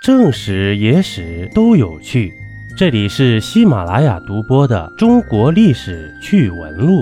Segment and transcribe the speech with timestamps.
[0.00, 2.32] 正史、野史都有趣。
[2.76, 7.00] 这里是喜马拉雅独播的《中国历史趣闻录》。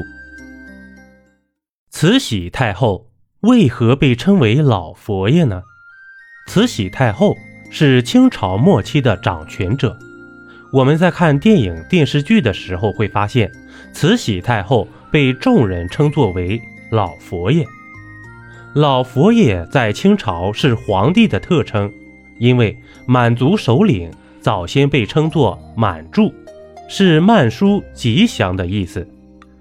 [1.91, 3.07] 慈禧太后
[3.41, 5.63] 为何被称为老佛爷呢？
[6.49, 7.37] 慈禧太后
[7.71, 9.95] 是清朝末期的掌权者。
[10.73, 13.53] 我们在看电影、电视剧的时候会发现，
[13.93, 17.63] 慈禧太后被众人称作为老佛爷。
[18.75, 21.93] 老佛爷在清朝是皇帝的特称。
[22.39, 24.11] 因为满族首领
[24.41, 26.33] 早先被称作满柱，
[26.89, 29.09] 是曼殊吉祥的意思，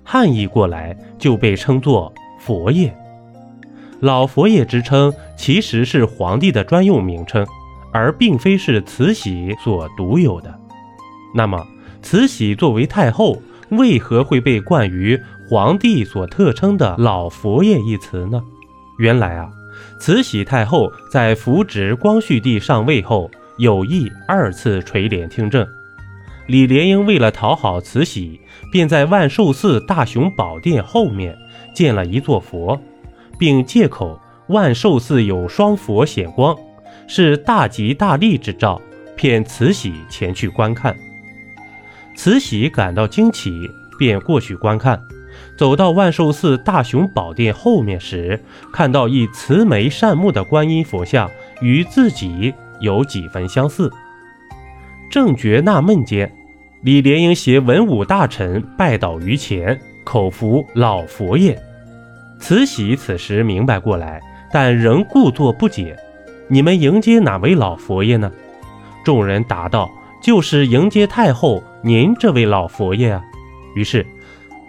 [0.04, 2.96] 汉译过来就被称作佛爷。
[4.02, 7.46] 老佛爷之称其实是皇帝的专用名称，
[7.92, 10.54] 而并非是慈禧所独有的。
[11.34, 11.66] 那么，
[12.02, 18.44] 慈禧作为太后，为何会被冠于皇帝所特称的老佛爷一词呢？
[19.00, 19.50] 原来啊。
[19.98, 25.66] 慈禧太后在扶植光绪帝上位后，有意二次垂帘听政。
[26.48, 28.40] 李莲英为了讨好慈禧，
[28.72, 31.36] 便在万寿寺大雄宝殿后面
[31.74, 32.80] 建了一座佛，
[33.40, 36.56] 并借口万寿寺有双佛显光，
[37.08, 38.80] 是大吉大利之兆，
[39.16, 40.96] 骗慈禧前去观看。
[42.16, 43.52] 慈禧感到惊奇，
[43.98, 45.02] 便过去观看。
[45.58, 53.90] 走到万寿寺大雄宝殿后面时，看到一慈眉善目的观音佛像，与自己有几分相似。
[55.10, 56.30] 正觉纳闷间，
[56.84, 61.58] 李莲英携文武大臣拜倒于前，口服老佛爷。
[62.38, 65.96] 慈禧此时明白过来，但仍故作不解
[66.50, 68.30] ：“你们迎接哪位老佛爷呢？”
[69.06, 69.90] 众人答道
[70.22, 73.24] ：“就是迎接太后您这位老佛爷啊。”
[73.76, 74.06] 于是。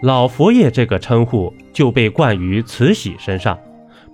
[0.01, 3.57] 老佛爷这个称呼就被冠于慈禧身上，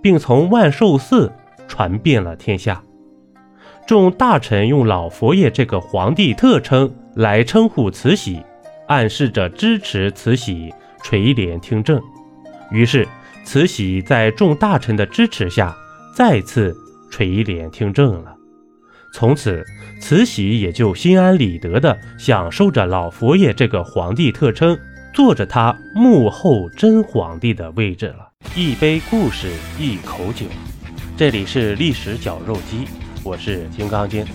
[0.02, 1.32] 并从万寿寺
[1.68, 2.82] 传遍了天下。
[3.86, 8.42] 众大臣用老佛爷这个皇帝特称来称呼慈禧，
[8.88, 12.02] 暗示着支持慈禧垂帘听政。
[12.72, 13.06] 于是，
[13.44, 15.76] 慈禧在众大臣的支持下，
[16.16, 16.74] 再次
[17.12, 18.34] 垂帘听政了。
[19.14, 19.62] 从此，
[20.00, 24.80] 慈禧也就心安理得地享受着老佛爷这个皇帝特称。
[25.14, 28.32] 坐着他幕后真皇帝的位置了。
[28.56, 30.48] 一杯故事，一口酒，
[31.16, 32.88] 这里是历史绞肉机，
[33.24, 34.26] 我是金刚经。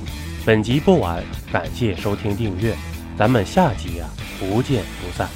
[0.46, 1.22] 本集播完，
[1.52, 2.76] 感谢收听订阅，
[3.16, 4.06] 咱们下集呀，
[4.38, 5.28] 不见不散。